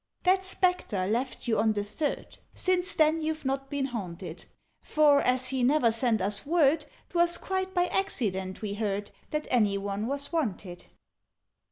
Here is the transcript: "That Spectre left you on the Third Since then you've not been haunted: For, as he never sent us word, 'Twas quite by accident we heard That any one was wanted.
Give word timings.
"That 0.23 0.43
Spectre 0.43 1.05
left 1.05 1.47
you 1.47 1.59
on 1.59 1.73
the 1.73 1.83
Third 1.83 2.39
Since 2.55 2.95
then 2.95 3.21
you've 3.21 3.45
not 3.45 3.69
been 3.69 3.85
haunted: 3.85 4.45
For, 4.81 5.21
as 5.21 5.49
he 5.49 5.61
never 5.61 5.91
sent 5.91 6.21
us 6.21 6.43
word, 6.43 6.87
'Twas 7.09 7.37
quite 7.37 7.75
by 7.75 7.85
accident 7.85 8.63
we 8.63 8.73
heard 8.73 9.11
That 9.29 9.45
any 9.51 9.77
one 9.77 10.07
was 10.07 10.31
wanted. 10.33 10.85